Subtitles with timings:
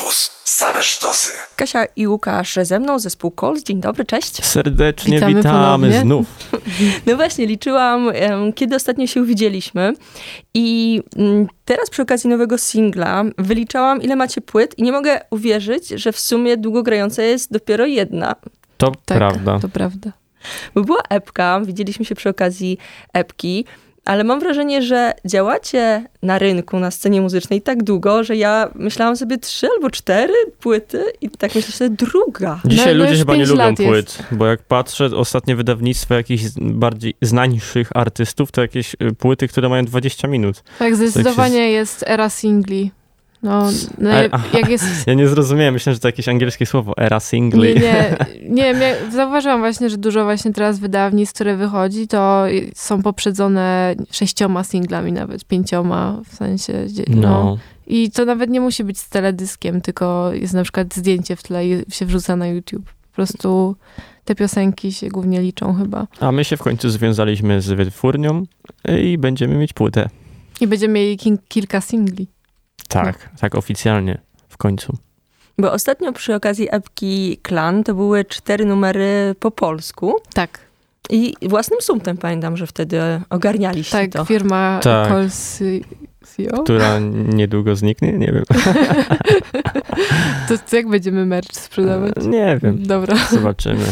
[0.00, 0.30] Campus.
[0.44, 1.32] Same sztosy.
[1.56, 3.62] Kasia i Łukasz ze mną, zespół Kols.
[3.62, 4.44] Dzień dobry, cześć.
[4.44, 6.26] Serdecznie Witamy witamy, znów.
[7.06, 8.10] No właśnie, liczyłam,
[8.54, 9.94] kiedy ostatnio się widzieliśmy
[10.54, 15.88] i mm, teraz przy okazji nowego singla wyliczałam, ile macie płyt i nie mogę uwierzyć,
[15.88, 18.34] że w sumie długogrająca jest dopiero jedna.
[18.76, 19.58] To Tak, prawda.
[19.62, 20.12] to prawda.
[20.74, 22.78] Bo była epka, widzieliśmy się przy okazji
[23.12, 23.64] epki,
[24.04, 29.16] ale mam wrażenie, że działacie na rynku, na scenie muzycznej tak długo, że ja myślałam
[29.16, 32.60] sobie trzy albo cztery płyty i tak myślę sobie druga.
[32.64, 33.82] Dzisiaj No, ludzie już chyba nie lubią jest.
[33.82, 39.68] płyt, bo jak patrzę, ostatnie wydawnictwa jakichś bardziej znańszych artystów, to jakieś y, płyty, które
[39.68, 40.62] mają 20 minut.
[40.78, 42.90] Tak, zdecydowanie jest era singli.
[43.42, 43.68] No,
[43.98, 44.84] no Ale- jak jest...
[45.06, 47.74] Ja nie zrozumiałem, myślałem, że to jakieś angielskie słowo, era singli.
[47.74, 53.94] Nie, nie, nie, zauważyłam właśnie, że dużo właśnie teraz wydawnictw, które wychodzi, to są poprzedzone
[54.10, 57.20] sześcioma singlami nawet, pięcioma, w sensie, no.
[57.20, 57.58] No.
[57.86, 61.68] I to nawet nie musi być z teledyskiem, tylko jest na przykład zdjęcie w tle
[61.68, 62.84] i się wrzuca na YouTube.
[62.84, 63.76] Po prostu
[64.24, 66.06] te piosenki się głównie liczą chyba.
[66.20, 68.42] A my się w końcu związaliśmy z wytwórnią
[69.02, 70.08] i będziemy mieć płytę.
[70.60, 72.28] I będziemy mieli kilka singli.
[72.90, 74.96] Tak, tak oficjalnie w końcu.
[75.58, 80.58] Bo ostatnio przy okazji epki Klan to były cztery numery po polsku Tak,
[81.10, 84.24] i własnym sumtem pamiętam, że wtedy ogarnialiście tak, to.
[84.24, 85.12] firma Tak.
[86.20, 86.62] Colsio.
[86.62, 86.98] Która
[87.34, 88.12] niedługo zniknie?
[88.12, 88.44] Nie wiem.
[90.48, 92.12] To, to jak będziemy merch sprzedawać?
[92.26, 92.86] Nie wiem.
[92.86, 93.16] Dobra.
[93.30, 93.84] Zobaczymy.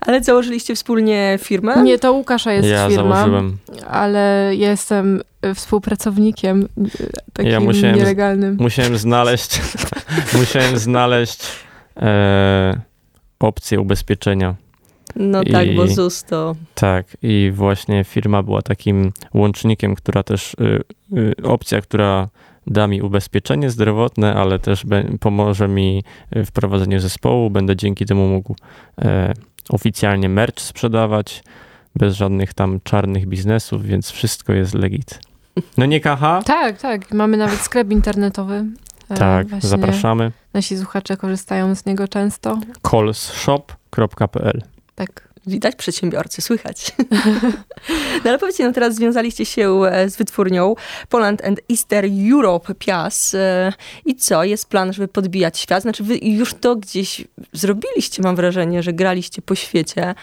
[0.00, 1.82] Ale założyliście wspólnie firmę?
[1.82, 3.56] Nie, to Łukasza jest ja firma, założyłem.
[3.90, 8.56] ale ja jestem y, współpracownikiem y, takim Ja musiałem z- nielegalnym.
[8.60, 9.60] Musiałem znaleźć,
[10.38, 11.46] musiałem znaleźć
[11.96, 12.80] e,
[13.40, 14.54] opcję ubezpieczenia.
[15.16, 16.56] No I- tak, bo ZUS to...
[16.74, 20.82] Tak, i właśnie firma była takim łącznikiem, która też, y,
[21.18, 22.28] y, opcja, która
[22.66, 27.50] da mi ubezpieczenie zdrowotne, ale też be, pomoże mi w prowadzeniu zespołu.
[27.50, 28.54] Będę dzięki temu mógł
[29.02, 29.34] e,
[29.68, 31.42] oficjalnie merch sprzedawać,
[31.96, 35.20] bez żadnych tam czarnych biznesów, więc wszystko jest legit.
[35.78, 36.42] No nie kaha?
[36.46, 37.12] Tak, tak.
[37.12, 38.64] Mamy nawet sklep internetowy.
[39.10, 40.32] E, Tak, właśnie zapraszamy.
[40.54, 42.58] Nasi słuchacze korzystają z niego często.
[42.90, 44.62] callsshop.pl
[45.06, 45.28] Tak.
[45.46, 46.92] Widać przedsiębiorcy, słychać.
[48.24, 50.74] no ale powiedzcie, no teraz związaliście się e, z wytwórnią
[51.08, 53.34] Poland and Easter Europe PIAS.
[53.34, 53.72] e,
[54.04, 54.44] I co?
[54.44, 55.82] Jest plan, żeby podbijać świat?
[55.82, 60.14] Znaczy wy już to gdzieś zrobiliście, mam wrażenie, że graliście po świecie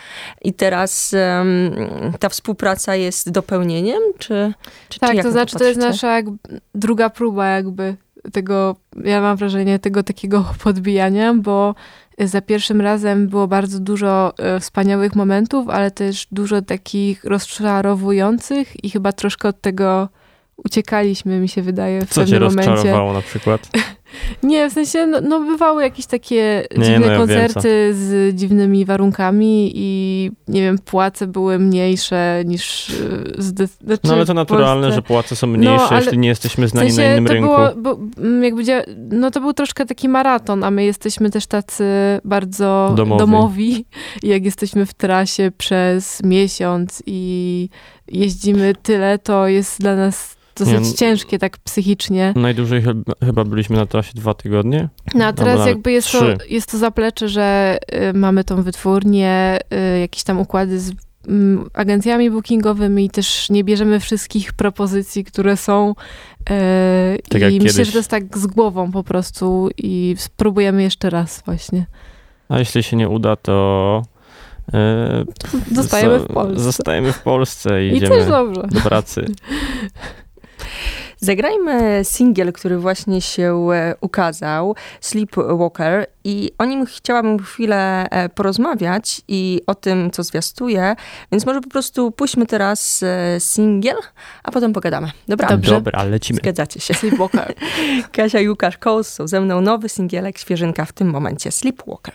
[0.42, 4.02] i teraz em, ta współpraca jest dopełnieniem?
[4.18, 4.54] Czy,
[4.90, 5.92] czy Tak, czy jak to na znaczy to jest patrzycie?
[5.92, 6.38] nasza jakby
[6.76, 7.96] druga próba jakby
[8.34, 11.76] tego, ja mam wrażenie tego takiego podbijania, bo
[12.20, 18.90] za pierwszym razem było bardzo dużo e, wspaniałych momentów, ale też dużo takich rozczarowujących i
[18.90, 20.10] chyba troszkę od tego
[20.58, 22.72] uciekaliśmy, mi się wydaje, w Co cię pewnym momencie.
[22.72, 23.70] rozczarowało na przykład?
[24.44, 28.86] Nie, w sensie, no, no bywały jakieś takie Nie, dziwne no ja koncerty z dziwnymi
[28.86, 32.90] warunkami i nie wiem, płace były mniejsze niż...
[33.38, 36.68] e, Znaczy No ale to w naturalne, że płace są mniejsze, ale jeśli nie jesteśmy
[36.68, 37.50] W znani sensie na innym to rynku.
[37.50, 38.64] Było, bo, mm, jakby,
[39.12, 41.86] no to był troszkę taki maraton, a my jesteśmy też tacy
[42.26, 43.20] bardzo Domowi.
[43.20, 43.86] domowi.
[44.24, 47.70] Jak jesteśmy w trasie przez miesiąc i
[48.08, 52.34] jeździmy tyle, to jest dla nas dosyć Nie, ciężkie tak psychicznie.
[52.36, 52.84] Najdłużej
[53.26, 54.90] chyba, byliśmy na trasie dwa tygodnie.
[55.16, 57.78] No a teraz jakby jest to, jest to zaplecze, że
[58.10, 59.60] y, mamy tą wytwórnię,
[59.96, 60.92] y, jakieś tam układy z
[61.28, 65.92] mm, agencjami bookingowymi i też nie bierzemy wszystkich propozycji, które są.
[65.92, 66.44] y,
[67.30, 67.86] Tak I myślę, kiedyś.
[67.88, 71.86] że to jest tak z głową po prostu i spróbujemy jeszcze raz właśnie.
[72.50, 74.02] A jeśli się nie uda, to
[74.74, 75.26] e,
[75.76, 76.60] Zostajemy zo- w Polsce.
[76.64, 78.62] Zostajemy w Polsce i I idziemy też dobrze.
[78.72, 79.26] do pracy.
[81.20, 89.22] Zagrajmy singiel, który właśnie się e, ukazał, Sleepwalker i o nim chciałabym chwilę e, porozmawiać
[89.28, 90.96] i o tym, co zwiastuje,
[91.32, 93.98] więc może po prostu puśćmy teraz e, singiel,
[94.44, 95.12] a potem pogadamy.
[95.28, 95.50] Dobra?
[95.50, 95.72] Dobrze.
[95.72, 96.40] Dobra, ale lecimy.
[96.40, 96.94] Zgadzacie się.
[96.94, 97.54] Sleepwalker.
[98.12, 102.14] Kasia i Łukasz Kołs są ze mną nowy singielek, świeżynka w tym momencie, Sleepwalker.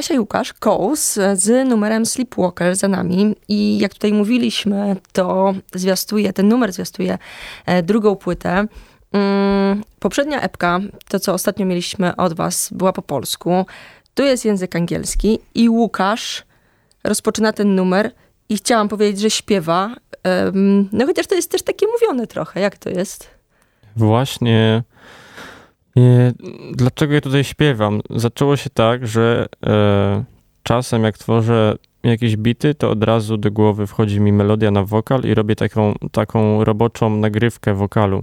[0.00, 6.32] Kasia i Łukasz, Coles z numerem Sleepwalker za nami i jak tutaj mówiliśmy, to zwiastuje,
[6.32, 7.18] ten numer zwiastuje
[7.66, 8.66] e, drugą płytę.
[9.12, 13.66] Mm, Poprzednia epka, to co ostatnio mieliśmy od was, była po polsku.
[14.14, 16.44] Tu jest język angielski i Łukasz
[17.04, 18.10] rozpoczyna ten numer
[18.48, 19.96] i chciałam powiedzieć, że śpiewa.
[20.92, 22.60] No chociaż to jest też takie mówione trochę.
[22.60, 23.30] Jak to jest?
[23.96, 24.82] Właśnie.
[26.72, 28.00] Dlaczego ja tutaj śpiewam?
[28.10, 30.24] Zaczęło się tak, że e,
[30.62, 35.22] czasem jak tworzę jakieś bity, to od razu do głowy wchodzi mi melodia na wokal
[35.22, 38.22] i robię taką, taką roboczą nagrywkę wokalu.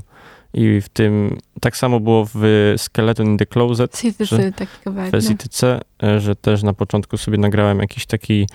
[0.53, 4.01] I w tym, tak samo było w Skeleton in the Closet,
[4.55, 5.09] taki kawałek.
[5.09, 5.79] w wersji No.
[6.03, 8.47] E, że też na początku sobie nagrałem jakiś taki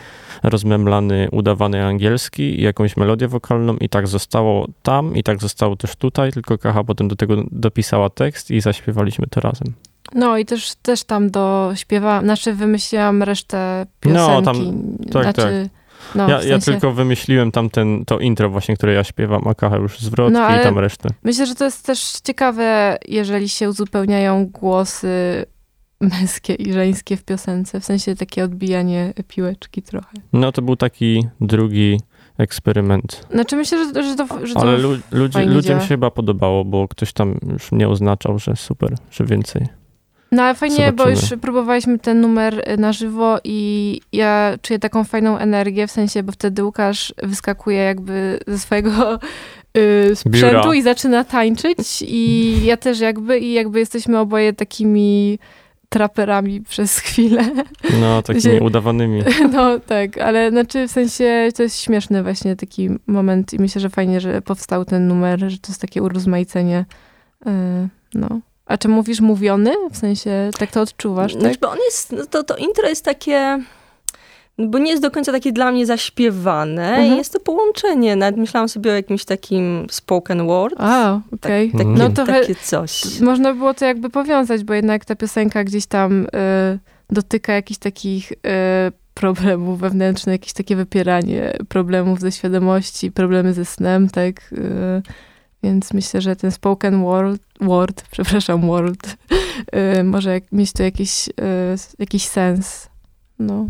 [0.42, 5.96] rozmemlany, udawany angielski i jakąś melodię wokalną i tak zostało tam i tak zostało też
[5.96, 9.72] tutaj, tylko Kacha potem do tego dopisała tekst i zaśpiewaliśmy to razem.
[10.14, 14.44] no i też, też tam do śpiewa, znaczy wymyśliłam resztę No, piosenki.
[14.44, 15.68] tam- tak, znaczy,
[16.14, 19.48] No, ja, w ja sensie, tylko wymyśliłem tam ten, to intro właśnie, które ja śpiewam,
[19.48, 21.08] a Kacha już zwrot No, i tam resztę.
[21.24, 25.44] Myślę, że to jest też ciekawe, jeżeli się uzupełniają głosy
[26.00, 30.12] męskie i żeńskie w piosence, w sensie takie odbijanie piłeczki trochę.
[30.32, 32.00] No to był taki drugi
[32.38, 33.26] eksperyment.
[33.30, 34.46] Znaczy myślę, że, że to...
[34.46, 34.96] Że to Ale lu,
[35.32, 35.80] fajnie ludziom działa.
[35.80, 39.66] się chyba podobało, bo ktoś tam już mnie oznaczał, że super, że więcej.
[40.32, 41.28] No ale fajnie, bo Zobaczymy.
[41.30, 46.22] już próbowaliśmy ten numer y, na żywo i ja czuję taką fajną energię, w sensie,
[46.22, 49.18] bo wtedy Łukasz wyskakuje jakby ze swojego
[49.78, 50.74] y, sprzętu Biura.
[50.74, 55.38] i zaczyna tańczyć i ja też jakby i jakby jesteśmy oboje takimi
[55.88, 57.44] traperami przez chwilę.
[58.00, 59.22] No, takimi udawanymi.
[59.52, 63.90] No tak, ale znaczy w sensie to jest śmieszny właśnie taki moment i myślę, że
[63.90, 66.84] fajnie, że powstał ten numer, że to jest takie urozmaicenie.
[67.46, 67.50] y,
[68.14, 68.40] No.
[68.72, 69.70] A czy mówisz mówiony?
[69.90, 71.40] W sensie tak to odczuwasz, tak?
[71.42, 73.62] Znaczy, bo on jest, no to, to intro jest takie,
[74.58, 76.88] bo nie jest do końca takie dla mnie zaśpiewane.
[76.88, 77.18] Mhm.
[77.18, 78.16] Jest to połączenie.
[78.16, 80.74] Nawet myślałam sobie o jakimś takim spoken word.
[80.78, 81.70] A, okej.
[81.70, 81.98] Takie, Mhm.
[81.98, 83.20] No to he- takie coś.
[83.20, 86.28] Można było to jakby powiązać, bo jednak ta piosenka gdzieś tam y,
[87.10, 88.36] dotyka jakichś takich y,
[89.14, 94.52] problemów wewnętrznych, jakieś takie wypieranie problemów ze świadomości, problemy ze snem, tak?
[94.52, 95.02] Y,
[95.62, 99.06] więc myślę, że ten spoken word, word przepraszam, word,
[100.00, 101.32] y, może jak, mieć tu jakiś, y,
[101.98, 102.88] jakiś sens.
[103.38, 103.66] No.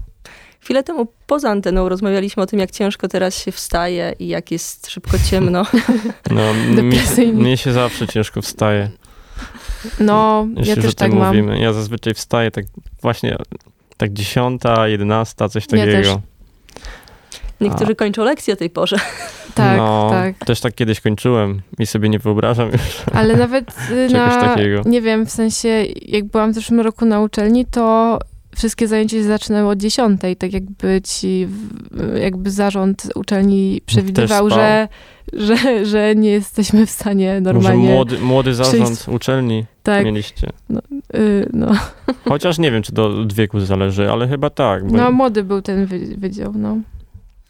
[0.60, 4.90] Chwilę temu poza anteną rozmawialiśmy o tym, jak ciężko teraz się wstaje i jak jest
[4.90, 5.62] szybko ciemno.
[6.30, 8.90] No, mi, mnie się zawsze ciężko wstaje,
[10.00, 11.28] No, jeśli ja też tak mam.
[11.28, 11.58] mówimy.
[11.58, 12.64] Ja zazwyczaj wstaję tak
[13.02, 13.36] właśnie
[13.96, 15.92] tak dziesiąta, jedenasta, coś Ja takiego.
[15.92, 16.16] też.
[17.62, 18.96] Niektórzy kończą lekcje o tej porze.
[19.54, 20.38] Tak, no, tak.
[20.38, 23.02] Też tak kiedyś kończyłem i sobie nie wyobrażam już.
[23.18, 24.82] Ale nawet y, na, takiego.
[24.84, 28.18] nie wiem, w sensie jak byłam w zeszłym roku na uczelni, to
[28.56, 31.48] wszystkie zajęcia się zaczynały od 10, tak jakby ci,
[32.22, 34.88] jakby zarząd uczelni przewidywał, że,
[35.32, 37.88] że, że nie jesteśmy w stanie Może normalnie.
[37.88, 39.08] młody, młody zarząd przyjść.
[39.08, 40.48] uczelni tak, mieliście.
[41.14, 41.72] y, no.
[42.28, 44.86] Chociaż nie wiem, czy to od wieku zależy, ale chyba tak.
[44.86, 46.76] Bo no, młody był ten wy- wydział, no.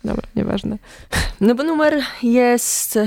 [0.05, 0.79] Dobra, nieważne.
[1.41, 2.99] No bo numer jest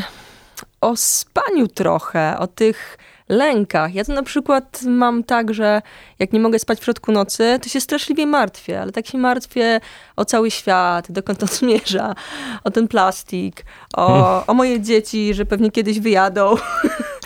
[0.82, 2.98] o spaniu trochę, o tych
[3.30, 3.96] lękach.
[3.96, 5.82] Ja to na przykład mam tak, że
[6.20, 9.80] jak nie mogę spać w środku nocy, to się straszliwie martwię, ale tak się martwię
[10.16, 12.16] o cały świat, dokąd on zmierza,
[12.64, 16.56] o ten plastik, o, o moje dzieci, że pewnie kiedyś wyjadą.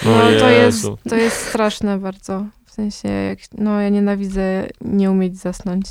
[0.06, 2.46] No, to jest, to jest straszne bardzo.
[2.66, 5.86] W sensie, jak, no ja nienawidzę nie umieć zasnąć.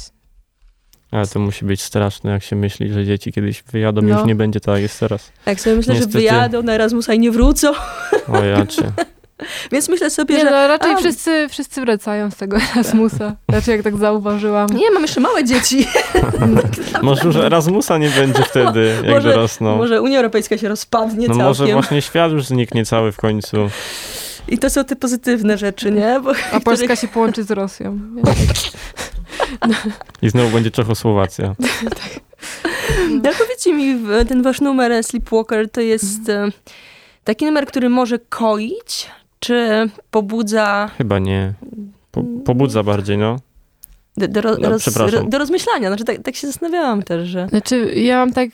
[1.11, 4.19] Ale to musi być straszne, jak się myśli, że dzieci kiedyś wyjadą, No.
[4.19, 5.33] już nie będzie tak jak jest teraz.
[5.47, 6.13] Jak sobie myślę, Niestety.
[6.13, 7.73] że wyjadą na Erasmusa i nie wrócą,
[8.33, 8.83] O ja cię.
[9.73, 13.37] więc myślę sobie, Nie, że no, raczej a- wszyscy, wszyscy wracają z tego Erasmusa.
[13.51, 14.69] Raczej jak tak zauważyłam.
[14.71, 15.87] nie, mam jeszcze małe dzieci.
[17.03, 19.77] Może już Erasmusa nie będzie wtedy, jak Może- dorosną.
[19.77, 21.47] Może Unia Europejska się rozpadnie No całkiem.
[21.47, 23.57] może właśnie świat już zniknie cały w końcu.
[24.49, 26.21] I to są te pozytywne rzeczy, nie?
[26.25, 27.99] Bo A Polska się połączy z Rosją.
[30.23, 31.55] I znowu będzie Czechosłowacja.
[33.11, 33.97] No powiedzcie mi,
[34.29, 36.49] ten wasz numer e, Sleepwalker to jest e,
[37.25, 41.53] taki numer, który może koić, czy pobudza Chyba nie.
[42.11, 43.37] Po, pobudza bardziej, no.
[44.17, 45.21] do, do, No, roz, przepraszam.
[45.25, 45.89] ro- do rozmyślania?
[45.89, 47.49] Znaczy, tak, tak się zastanawiałam też, że...
[47.49, 48.49] Znaczy, ja mam tak,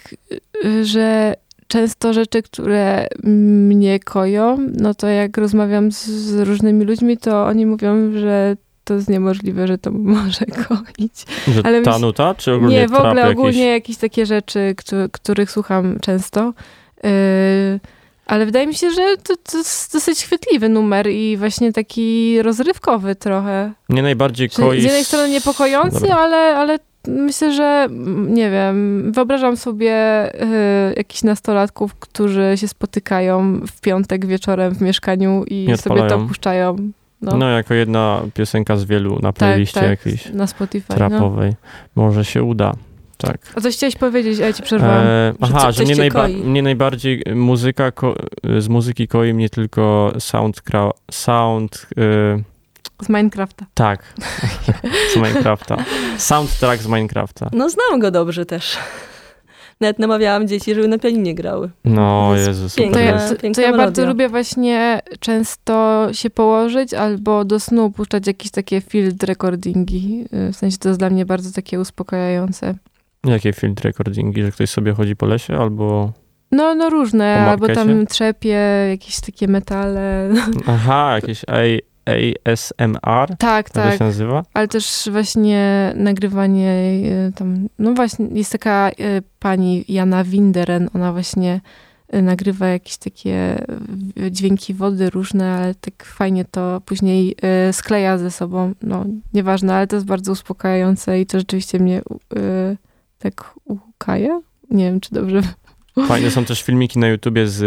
[0.64, 1.34] y, że
[1.68, 7.66] często rzeczy, które mnie koją, no to jak rozmawiam z, z różnymi ludźmi, to oni
[7.66, 11.24] mówią, że to jest niemożliwe, że to może koić.
[11.48, 13.74] Że Ale ta myśl- nuta, czy ogólnie Nie, w ogóle ogólnie jakiś?
[13.74, 16.52] jakieś takie rzeczy, któ- których słucham często.
[17.04, 17.10] Yy,
[18.26, 23.14] ale wydaje mi się, że to, to jest dosyć chwytliwy numer i właśnie taki rozrywkowy
[23.14, 23.72] trochę.
[23.88, 24.80] Mnie najbardziej Że koi...
[24.80, 26.16] z jednej strony niepokojący, Dobra.
[26.16, 29.92] ale, ale myślę, że mm, nie wiem, wyobrażam sobie
[30.42, 36.76] y, jakichś nastolatków, którzy się spotykają w piątek wieczorem w mieszkaniu i sobie to puszczają.
[37.24, 37.36] No.
[37.36, 40.86] No, jako jedna piosenka z wielu na tak, playliście tak, jakiejś na Spotify.
[40.90, 40.96] No.
[40.96, 41.52] trapowej.
[41.94, 42.72] Może się uda.
[43.18, 43.38] Tak.
[43.56, 45.06] A coś chciałeś powiedzieć, a ja ci przerwałam.
[45.06, 46.36] E, aha, co- że mnie, najba- koi.
[46.36, 48.14] mnie najbardziej muzyka, ko-
[48.58, 50.62] z muzyki koi mnie tylko sound,
[51.10, 53.66] sound e, Z Minecrafta.
[53.74, 54.14] tak,
[55.12, 55.76] z Minecrafta.
[56.18, 57.50] Soundtrack z Minecrafta.
[57.52, 58.76] No znam go dobrze też.
[59.84, 61.70] Nawet namawiałam dzieci, żeby na pianinie grały.
[61.84, 62.98] No, To Jezus, piękne.
[62.98, 67.90] To ja, to, piękna to ja bardzo lubię właśnie często się położyć albo do snu
[67.90, 70.24] puszczać jakieś takie field recordingi.
[70.48, 72.74] Y, W sensie to jest dla mnie bardzo takie uspokajające.
[73.26, 76.12] Jakie field recordingi, że ktoś sobie chodzi po lesie albo...
[76.52, 78.58] No, no różne, albo tam trzepie,
[78.90, 80.30] jakieś takie metale.
[80.66, 81.44] Aha, jakieś
[82.06, 83.36] ASMR?
[83.38, 83.70] tak, Tak.
[83.70, 84.42] to się nazywa?
[84.54, 86.70] Ale też właśnie nagrywanie
[87.28, 91.60] y, tam, no właśnie jest taka y, pani Jana Winderen, ona właśnie
[92.14, 93.64] y, nagrywa jakieś takie
[94.30, 97.36] dźwięki wody różne, ale tak fajnie to później
[97.72, 98.72] skleja ze sobą.
[98.82, 102.02] No nieważne, ale to jest bardzo uspokajające i to rzeczywiście mnie
[103.18, 104.40] tak ukaja.
[104.70, 105.42] Nie wiem, czy dobrze.
[106.08, 107.60] Fajne są też filmiki na YouTubie z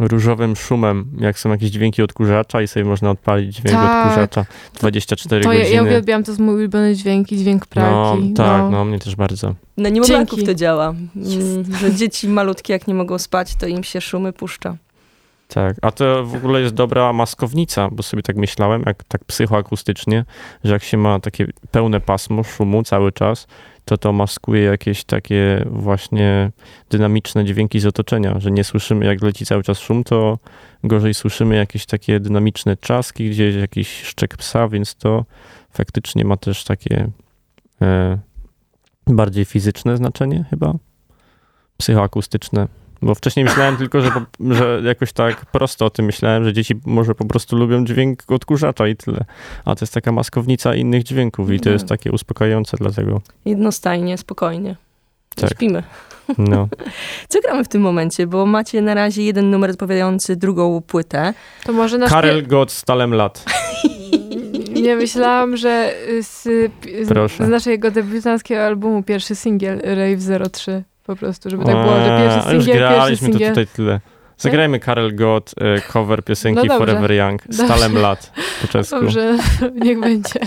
[0.00, 4.06] różowym szumem, jak są jakieś dźwięki odkurzacza i sobie można odpalić dźwięk Tak.
[4.06, 4.44] odkurzacza
[4.80, 5.76] 24 To ja, godziny.
[5.76, 8.32] ja uwielbiam, to jest mój ulubiony dźwięk i dźwięk no, pralki.
[8.32, 8.84] tak, no.
[8.84, 9.54] mnie też bardzo.
[9.76, 10.46] Na niemowlaków Dzięki.
[10.46, 10.88] to działa.
[10.88, 14.76] Mm, Że dzieci malutkie, jak nie mogą spać, to im się szumy puszcza.
[15.48, 20.24] Tak, a to w ogóle jest dobra maskownica, bo sobie tak myślałem, jak tak psychoakustycznie,
[20.64, 23.46] że jak się ma takie pełne pasmo szumu cały czas,
[23.84, 26.50] to to maskuje jakieś takie właśnie
[26.90, 30.38] dynamiczne dźwięki z otoczenia, że nie słyszymy, jak leci cały czas szum, to
[30.84, 35.24] gorzej słyszymy jakieś takie dynamiczne trzaski, gdzieś jakiś szczek psa, więc to
[35.70, 37.10] faktycznie ma też takie
[37.82, 38.18] e,
[39.06, 40.74] bardziej fizyczne znaczenie chyba,
[41.76, 42.68] psychoakustyczne.
[43.02, 44.20] Bo wcześniej myślałem tylko, że, po,
[44.54, 48.88] że jakoś tak prosto o tym myślałem, że dzieci może po prostu lubią dźwięk odkurzacza
[48.88, 49.24] i tyle.
[49.64, 53.20] A to jest taka maskownica innych dźwięków i to jest takie uspokajające dlatego.
[53.44, 54.76] Jednostajnie, spokojnie.
[55.34, 55.50] Tak.
[55.50, 55.82] Śpimy.
[56.38, 56.68] No.
[57.28, 58.26] Co gramy w tym momencie?
[58.26, 61.34] Bo macie na razie jeden numer odpowiadający drugą płytę.
[61.64, 63.44] To może nasz Karel Gott Stalem lat.
[64.82, 70.84] Nie myślałam, że z, z, z naszego debiutanckiego albumu pierwszy singiel Rave 03.
[71.06, 74.00] Po prostu, żeby tak było, że pierwszy A, już singiel, pierwszy graliśmy to tutaj tyle.
[74.38, 76.78] Zagrajmy Karel Gott, e, cover piosenki No.
[76.78, 77.64] Forever Young, Dobrze.
[77.64, 78.32] Stalem lat
[78.62, 79.00] po czesku.
[79.00, 79.38] Dobrze,
[79.84, 80.40] niech będzie.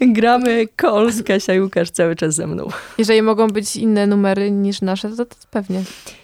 [0.00, 2.68] Gramy Kols, Kasia i Łukasz cały czas ze mną.
[2.98, 5.82] Jeżeli mogą być inne numery niż nasze, to, to pewnie.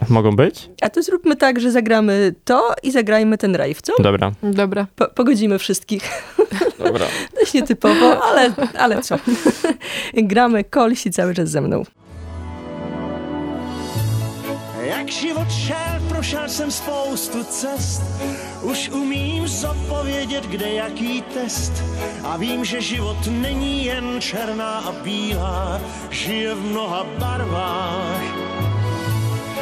[0.09, 0.71] Mogą być?
[0.83, 3.93] A to zróbmy tak, że zagramy to i zagrajmy ten rave, co?
[4.03, 4.33] Dobra.
[4.43, 4.87] Dobra.
[4.97, 6.03] Po, pogodzimy wszystkich.
[6.85, 7.07] Dobra.
[7.41, 9.17] Dość nietypowo, ale, ale co?
[10.15, 11.83] Gramy Kolsi cały czas ze mną.
[14.97, 18.03] Jak život šel, prošel jsem spoustu cest.
[18.63, 21.73] Už umím zodpovědět, kde jaký test.
[22.25, 28.23] A vím, že život není jen černá a bílá, žije v mnoha barvách.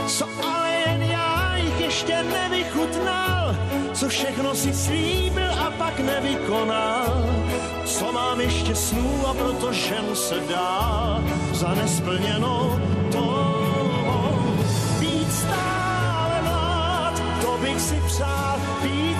[0.07, 3.57] Co ale jen já jich ještě nevychutnal,
[3.93, 7.25] co všechno si slíbil a pak nevykonal.
[7.85, 11.23] Co mám ještě snů a proto žen se dá
[11.53, 12.81] za nesplněnou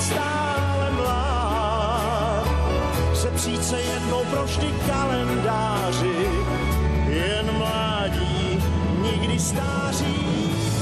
[0.05, 2.47] stále mlád.
[3.15, 6.29] Sepřít se jednou pro vždy kalendáři,
[7.09, 8.63] jen mládí,
[9.03, 10.17] nikdy stáří.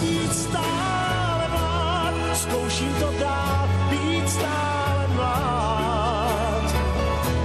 [0.01, 6.75] Být stále mlád, zkouším to dál, být stále mlád.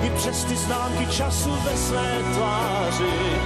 [0.03, 3.37] I přes ty známky času ve své tváři,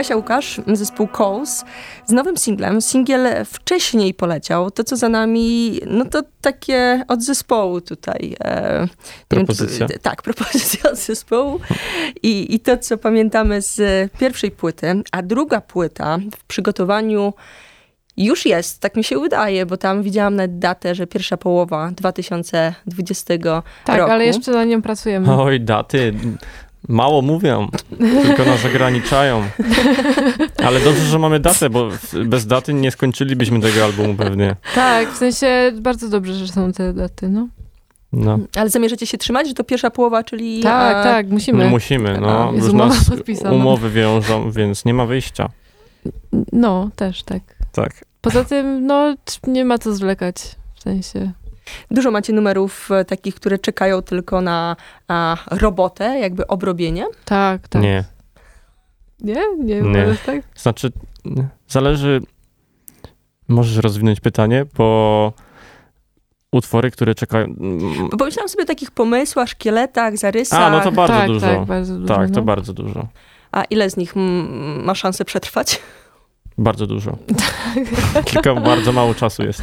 [0.00, 1.64] Kasia Łukasz, zespół Coles,
[2.06, 2.80] z nowym singlem.
[2.80, 4.70] Singiel wcześniej poleciał.
[4.70, 8.36] To, co za nami, no to takie od zespołu tutaj.
[8.44, 8.86] E, nie
[9.38, 9.86] wiem, czy- Propozycja.
[10.02, 11.60] tak, propozycja od zespołu.
[12.22, 15.02] I, I to, co pamiętamy z pierwszej płyty.
[15.12, 17.32] A druga płyta w przygotowaniu
[18.16, 23.34] już jest, tak mi się wydaje, bo tam widziałam nawet datę, że pierwsza połowa 2020
[23.84, 24.12] Tak, roku.
[24.12, 25.34] ale jeszcze na nią pracujemy.
[25.42, 26.14] Oj, daty.
[26.88, 27.68] Mało mówią,
[28.22, 29.42] tylko nas ograniczają.
[30.64, 31.88] Ale dobrze, że mamy datę, bo
[32.24, 34.56] bez daty nie skończylibyśmy tego albumu pewnie.
[34.74, 37.48] Tak, w sensie bardzo dobrze, że są te daty, no.
[38.12, 40.62] No, Ale zamierzacie się trzymać, że to pierwsza połowa, czyli...
[40.62, 41.64] Tak, e, tak, musimy.
[41.64, 42.52] no musimy, no.
[42.52, 43.50] Już umowa nas podpisana.
[43.50, 45.48] umowy wiążą, więc nie ma wyjścia.
[46.52, 47.42] No, też tak.
[47.72, 48.04] Tak.
[48.20, 49.14] Poza tym, no,
[49.46, 50.36] nie ma co zwlekać.
[50.74, 51.32] W sensie.
[51.90, 54.76] Dużo macie numerów e, takich, które czekają tylko na
[55.08, 57.06] a, robotę, jakby obrobienie.
[57.24, 57.82] Tak, tak.
[57.82, 58.04] Nie.
[59.20, 59.42] Nie?
[59.58, 60.16] Nie, Nie.
[60.26, 60.40] tak?
[60.56, 60.92] Znaczy,
[61.68, 62.20] zależy.
[63.48, 65.32] Możesz rozwinąć pytanie, bo
[66.52, 67.44] utwory, które czekają.
[67.44, 70.60] mm, Bo pomyślałam sobie o takich pomysłach, szkieletach, zarysach.
[70.60, 71.46] A, no to bardzo tak, dużo.
[71.46, 72.14] tak, bardzo dużo.
[72.14, 72.42] Tak, to no.
[72.42, 73.08] bardzo dużo.
[73.52, 75.80] A ile z nich mm, ma szansę przetrwać?
[76.60, 77.16] Bardzo dużo.
[78.32, 79.62] Tylko bardzo mało czasu jest.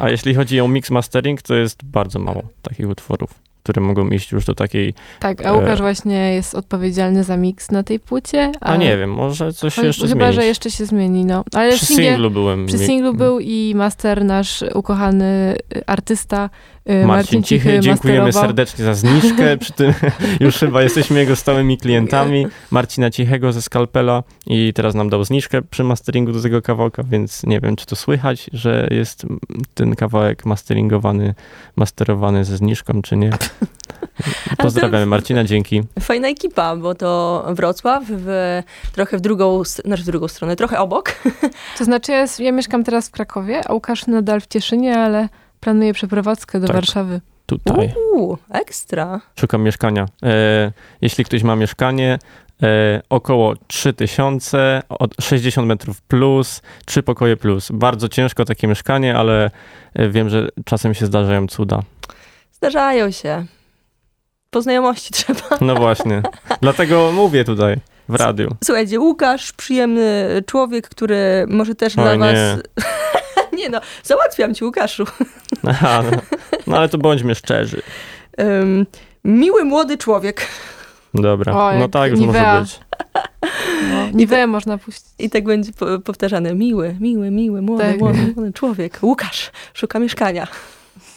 [0.00, 3.30] A jeśli chodzi o mix mastering, to jest bardzo mało takich utworów,
[3.62, 4.94] które mogą iść już do takiej.
[5.20, 8.52] Tak, a Łukasz właśnie jest odpowiedzialny za miks na tej płycie.
[8.60, 10.34] A nie wiem, może coś się jeszcze Chyba, zmienić.
[10.34, 11.44] że jeszcze się zmieni, no.
[11.54, 12.66] Ale Przy singlu byłem.
[12.66, 16.50] Przy singlu był i master nasz ukochany y, artysta
[16.86, 17.64] Marcin, Marcin Cichy.
[17.64, 18.48] Cichy Dziękujemy masterował.
[18.48, 19.56] serdecznie za zniżkę.
[19.56, 19.94] Przy tym
[20.40, 22.46] już chyba jesteśmy jego stałymi klientami.
[22.70, 27.46] Marcina Cichego ze Skalpela i teraz nam dał zniżkę przy masteringu do tego kawałka, więc
[27.46, 29.26] nie wiem, czy to słychać, że jest
[29.74, 31.34] ten kawałek masteringowany,
[31.76, 33.30] masterowany ze zniżką, czy nie.
[34.58, 35.82] Pozdrawiamy Marcina, dzięki.
[36.00, 41.14] Fajna ekipa, bo to Wrocław, w, trochę w drugą, znaczy w drugą stronę, trochę obok.
[41.78, 45.28] To znaczy, ja, ja mieszkam teraz w Krakowie, a Łukasz nadal w Cieszynie, ale
[45.62, 46.76] planuje przeprowadzkę do Tak.
[46.76, 47.20] Warszawy.
[47.46, 47.94] Tutaj.
[48.14, 49.20] Uuu, ekstra.
[49.40, 50.06] Szukam mieszkania.
[50.22, 52.18] E, jeśli ktoś ma mieszkanie,
[52.62, 57.68] e, około 3000, od 60 metrów plus, 3 pokoje plus.
[57.72, 59.50] Bardzo ciężko takie mieszkanie, ale
[59.94, 61.80] e, wiem, że czasem się zdarzają cuda.
[62.52, 63.44] Zdarzają się.
[64.50, 65.40] Po znajomości trzeba.
[65.60, 66.22] No właśnie.
[66.60, 67.76] Dlatego mówię tutaj
[68.08, 68.48] w radiu.
[68.64, 72.18] Słuchajcie, Łukasz, przyjemny człowiek, który może też O dla nie.
[72.20, 72.58] was...
[73.62, 75.04] nie no, załatwiam ci, Łukaszu.
[75.68, 76.18] Aha, no,
[76.66, 77.82] no ale to bądźmy szczerzy.
[78.40, 78.86] Ym,
[79.24, 80.46] miły, młody człowiek.
[81.14, 82.58] Dobra, O, no tak już Nivea.
[82.60, 82.80] może być.
[83.90, 85.08] No, Niweę można puścić.
[85.18, 86.54] I tak będzie po, powtarzane.
[86.54, 87.98] Miły, miły, miły, młody, Tak.
[87.98, 88.98] młody, młody człowiek.
[89.02, 90.46] Łukasz, szuka mieszkania.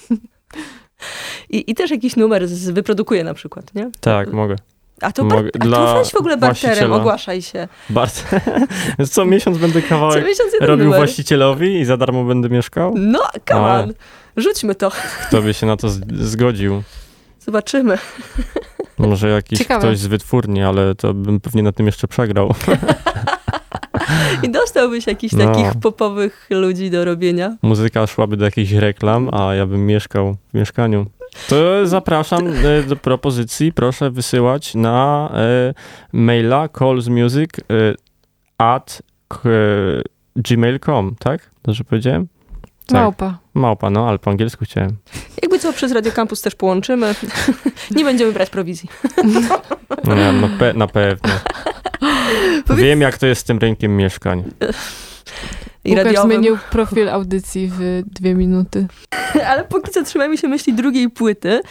[1.50, 3.92] I, I też jakiś numer z, wyprodukuje na przykład, nie?
[4.00, 4.56] Tak, mogę.
[5.02, 6.96] A to, bar- Mogę- a dla to weź w ogóle barterem, właściciela.
[6.96, 7.68] ogłaszaj się.
[9.00, 11.00] Więc co miesiąc będę Co kawałek miesiąc jeden robił numer.
[11.00, 12.94] właścicielowi i za darmo będę mieszkał?
[12.98, 13.82] No, come A.
[13.84, 13.94] on.
[14.38, 14.92] Rzućmy to.
[15.28, 16.84] Kto by się na to z- zgodził?
[17.40, 17.98] Zobaczymy.
[18.98, 19.80] Może jakiś Ciekawe.
[19.88, 22.54] ktoś z wytwórni, ale to bym pewnie na tym jeszcze przegrał.
[24.44, 25.46] I dostałbyś jakichś No.
[25.46, 27.56] takich popowych ludzi do robienia.
[27.62, 31.06] Muzyka szłaby do jakichś reklam, a ja bym mieszkał w mieszkaniu.
[31.48, 33.74] To zapraszam e, do propozycji.
[33.74, 35.74] Proszę wysyłać na e,
[36.14, 37.64] maila callsmusic e,
[38.58, 39.02] at
[39.46, 39.50] e,
[40.36, 41.50] gmail.com, tak?
[41.64, 42.28] Dobrze powiedziałem?
[42.86, 43.02] Tak.
[43.02, 43.38] Małpa.
[43.54, 44.98] Małpa, no, ale po angielsku chciałem.
[45.42, 47.16] Jakby co, przez Radio Campus też połączymy.
[47.92, 48.90] Nie będziemy brać prowizji.
[50.04, 51.30] No, no pe- na pewno.
[52.76, 54.44] Wiem, jak to jest z tym rynkiem mieszkań.
[55.86, 56.32] I Łukasz radiowym.
[56.32, 58.88] zmienił profil audycji w dwie minuty.
[59.50, 61.62] Ale póki co trzymajmy się myśli drugiej płyty.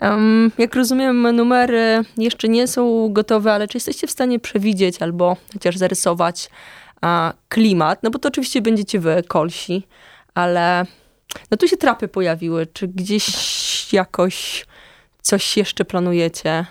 [0.00, 5.36] Em, jak rozumiem, numery jeszcze nie są gotowe, ale czy jesteście w stanie przewidzieć albo
[5.52, 6.50] chociaż zarysować
[7.00, 8.02] a, klimat?
[8.02, 9.86] No bo to oczywiście będziecie wy, kolsi,
[10.34, 10.86] ale
[11.50, 12.66] no tu się trapy pojawiły.
[12.66, 14.66] Czy gdzieś jakoś
[15.22, 16.66] coś jeszcze planujecie?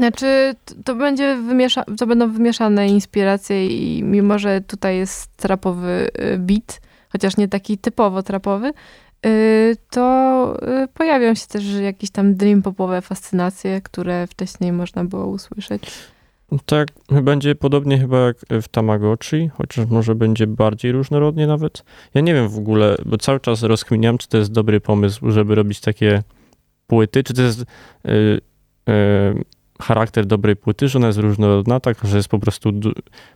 [0.00, 6.38] Znaczy, to będzie wymiesza- to będą wymieszane inspiracje i mimo, że tutaj jest trapowy y,
[6.38, 8.72] beat, chociaż nie taki typowo trapowy,
[9.26, 15.26] y, to y, pojawią się też jakieś tam dream popowe fascynacje, które wcześniej można było
[15.26, 15.82] usłyszeć.
[16.66, 16.88] Tak,
[17.22, 21.84] będzie podobnie chyba jak w Tamagotchi, chociaż może będzie bardziej różnorodnie nawet.
[22.14, 25.54] Ja nie wiem w ogóle, bo cały czas rozkminiam, czy to jest dobry pomysł, żeby
[25.54, 26.22] robić takie
[26.86, 27.64] płyty, czy to jest y,
[28.88, 32.72] y, charakter dobrej płyty, że ona jest różnorodna, tak, że jest po prostu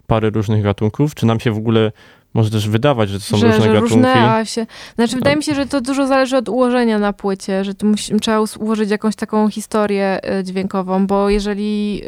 [0.07, 1.91] parę różnych gatunków, czy nam się w ogóle
[2.33, 3.93] może też wydawać, że to są że, różne że gatunki.
[3.95, 4.65] różne, się...
[4.95, 8.19] Znaczy, wydaje mi się, że to dużo zależy od ułożenia na płycie, że tu musi,
[8.19, 12.01] trzeba ułożyć jakąś taką historię y, dźwiękową, bo jeżeli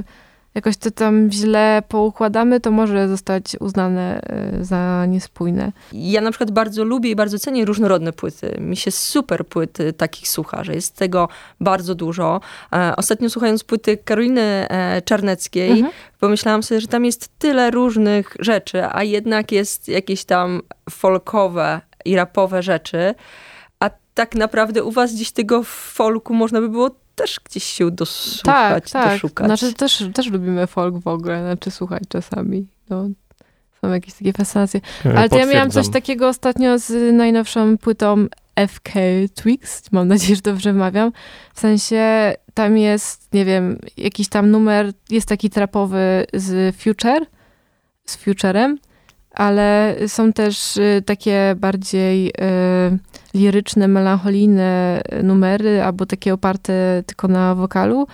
[0.00, 0.23] y,
[0.54, 4.20] jakoś to tam źle poukładamy, to może zostać uznane
[4.60, 5.72] y, za niespójne.
[5.92, 8.56] Ja na przykład bardzo lubię i bardzo cenię różnorodne płyty.
[8.60, 11.28] Mi się super płyty takich słucha, że jest tego
[11.60, 12.40] bardzo dużo.
[12.72, 15.92] E, ostatnio słuchając płyty Karoliny e, Czarneckiej, Mhm.
[16.20, 22.16] pomyślałam sobie, że tam jest tyle różnych rzeczy, a jednak jest jakieś tam folkowe i
[22.16, 23.14] rapowe rzeczy.
[24.14, 28.90] Tak naprawdę u was gdzieś tego folku można by było też gdzieś się dosłuchać, tak,
[28.90, 29.12] tak.
[29.12, 29.46] doszukać.
[29.46, 32.66] Znaczy też, też lubimy folk w ogóle, znaczy słuchać czasami.
[32.90, 33.08] No,
[33.80, 34.80] są jakieś takie fascynacje.
[35.16, 38.26] Ale to ja miałam coś takiego ostatnio z najnowszą płytą
[38.68, 38.92] FK
[39.34, 39.92] Twigs.
[39.92, 41.12] Mam nadzieję, że dobrze wymawiam.
[41.54, 47.26] W sensie tam jest, nie wiem, jakiś tam numer, jest taki trapowy z Future,
[48.04, 48.78] z Futurem,
[49.30, 52.98] ale są też y, takie bardziej y,
[53.34, 58.06] liryczne, melancholijne numery, albo takie oparte tylko na wokalu.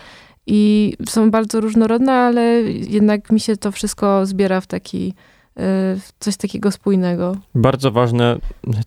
[0.47, 2.43] I są bardzo różnorodne, ale
[2.89, 5.15] jednak mi się to wszystko zbiera w taki
[5.59, 5.63] y,
[6.21, 7.37] coś takiego spójnego.
[7.55, 8.37] Bardzo ważne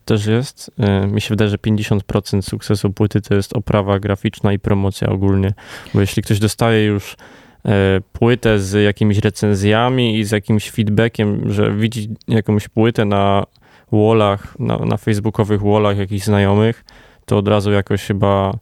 [0.05, 4.59] też jest, e, mi się wydaje, że 50% sukcesu płyty to jest oprawa graficzna i
[4.59, 5.53] promocja ogólnie,
[5.93, 7.15] bo jeśli ktoś dostaje już
[7.65, 13.45] e, płytę z jakimiś recenzjami i z jakimś feedbackiem, że widzi jakąś płytę na
[13.93, 16.85] wallach, na, na facebookowych wallach jakichś znajomych,
[17.25, 18.53] to od razu jakoś chyba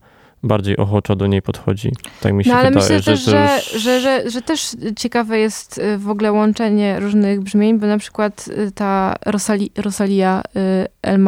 [0.43, 1.91] bardziej ochoczo do niej podchodzi.
[2.21, 4.75] Tak mi się No ale wydaje, myślę też, to że, już- że, że, że też
[4.97, 10.41] ciekawe jest y, w ogóle łączenie różnych brzmień, bo na przykład y, ta Rosali, Rosalia
[10.55, 11.19] y, El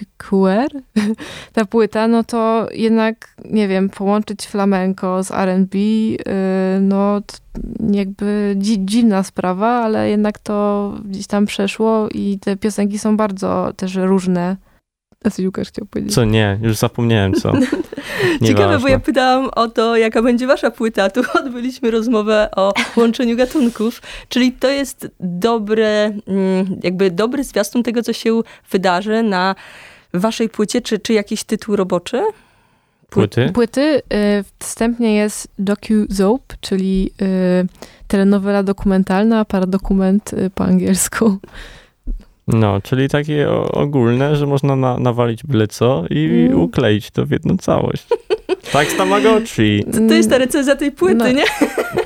[0.00, 0.70] Malquer,
[1.52, 6.18] ta płyta, no to jednak, nie wiem, połączyć flamenco z R&B, y,
[6.80, 7.20] no
[7.90, 13.72] jakby dzi, dziwna sprawa, ale jednak to gdzieś tam przeszło i te piosenki są bardzo
[13.76, 14.56] też różne.
[15.24, 16.14] A co Łukasz chciał powiedzieć?
[16.14, 17.52] Co nie, już zapomniałem co.
[18.46, 21.10] Ciekawe, bo ja pytałam o to, jaka będzie wasza płyta.
[21.10, 28.02] Tu odbyliśmy rozmowę o łączeniu gatunków, czyli to jest dobre, mm, jakby dobry zwiastun tego,
[28.02, 29.54] co się wydarzy na
[30.14, 32.22] waszej płycie, czy, czy jakiś tytuł roboczy?
[33.10, 33.50] Płyty?
[33.54, 34.02] Płyty y,
[34.58, 37.66] wstępnie jest docu-soap, czyli y,
[38.08, 41.38] telenowela dokumentalna, paradokument y, po angielsku.
[42.48, 46.60] No, czyli takie ogólne, że można na, nawalić byle co i Mm.
[46.60, 48.06] ukleić to w jedną całość.
[48.72, 49.84] Tak z Tamagotchi.
[49.84, 51.32] To, to jest ta recenzja tej płyty, No.
[51.32, 51.44] nie?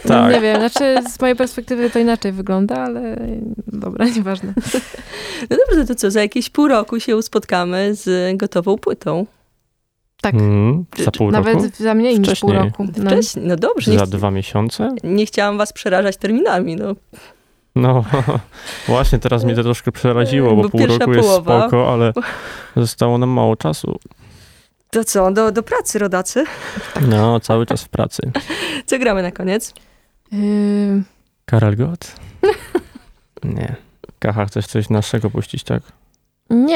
[0.08, 0.34] Tak.
[0.34, 3.16] Nie wiem, znaczy z mojej perspektywy to inaczej wygląda, ale
[3.66, 4.54] dobra, nieważne.
[5.50, 9.26] No dobrze, no to co, za jakieś pół roku się spotkamy z gotową płytą.
[10.22, 11.68] Tak, Mm, za pół nawet roku?
[11.78, 12.58] za mniej niż pół Wcześniej.
[12.70, 12.86] roku.
[12.98, 13.10] No.
[13.10, 14.88] Wcześniej, no dobrze, Za dwa miesiące?
[15.04, 16.94] nie chciałam was przerażać terminami, no.
[17.76, 18.04] No,
[18.88, 21.60] właśnie teraz mnie to troszkę przeraziło, bo, Bo pół roku jest połowa.
[21.60, 22.12] spoko, ale
[22.76, 23.98] zostało nam mało czasu.
[24.90, 26.44] To co, do, do pracy, rodacy?
[27.08, 28.32] No, cały czas w pracy.
[28.86, 29.74] Co gramy na koniec?
[30.32, 31.02] Yy,
[31.44, 32.14] Karel Gott?
[33.44, 33.76] Nie.
[34.18, 35.82] Kacha, chcesz coś naszego puścić, tak?
[36.50, 36.66] nie,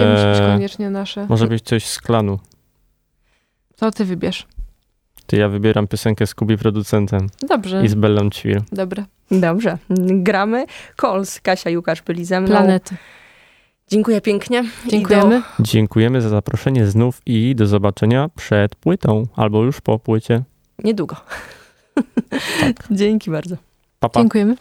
[0.00, 1.26] nie musi być Eee, koniecznie nasze.
[1.28, 2.38] Może być coś z klanu.
[3.76, 4.46] To ty wybierz.
[5.30, 8.62] Ty ja wybieram piosenkę z Kubi producentem Dobrze, i z Bellą Ćwir.
[8.72, 9.04] dobra.
[9.30, 10.66] Dobrze, gramy.
[10.96, 12.50] Kols, Kasia, Łukasz byli ze mną.
[12.50, 12.96] Planety.
[13.88, 14.64] Dziękuję pięknie.
[14.86, 15.42] Dziękujemy.
[15.60, 20.42] Dziękujemy za zaproszenie znów i do zobaczenia przed płytą albo już po płycie.
[20.78, 21.16] Do niedługo.
[22.90, 23.56] Dzięki bardzo.
[24.00, 24.20] Pa, pa.
[24.20, 24.56] Dziękujemy.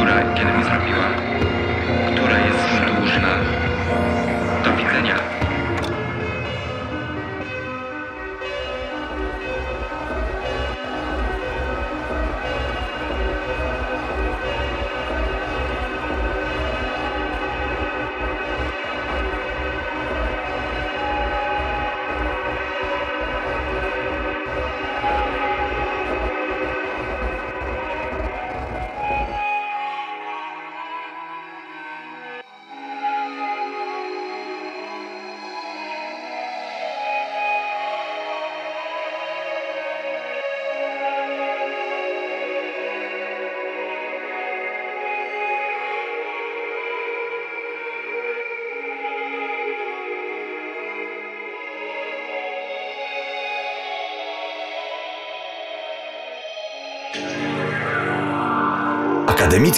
[0.00, 1.59] Co i która i kiedy mi zrobiła.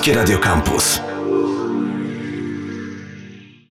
[0.02, 1.11] Akademickie Radio Campus.